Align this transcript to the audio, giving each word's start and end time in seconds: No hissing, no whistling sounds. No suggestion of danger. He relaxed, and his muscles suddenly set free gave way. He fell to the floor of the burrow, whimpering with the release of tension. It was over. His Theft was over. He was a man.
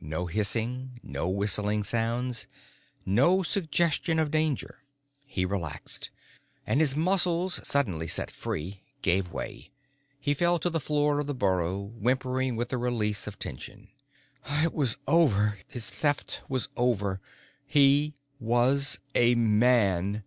No 0.00 0.26
hissing, 0.26 1.00
no 1.02 1.28
whistling 1.28 1.82
sounds. 1.82 2.46
No 3.04 3.42
suggestion 3.42 4.20
of 4.20 4.30
danger. 4.30 4.84
He 5.26 5.44
relaxed, 5.44 6.10
and 6.64 6.80
his 6.80 6.94
muscles 6.94 7.58
suddenly 7.66 8.06
set 8.06 8.30
free 8.30 8.84
gave 9.02 9.32
way. 9.32 9.72
He 10.20 10.32
fell 10.32 10.60
to 10.60 10.70
the 10.70 10.78
floor 10.78 11.18
of 11.18 11.26
the 11.26 11.34
burrow, 11.34 11.80
whimpering 11.86 12.54
with 12.54 12.68
the 12.68 12.78
release 12.78 13.26
of 13.26 13.36
tension. 13.40 13.88
It 14.46 14.72
was 14.72 14.96
over. 15.08 15.58
His 15.66 15.90
Theft 15.90 16.42
was 16.48 16.68
over. 16.76 17.20
He 17.66 18.14
was 18.38 19.00
a 19.16 19.34
man. 19.34 20.22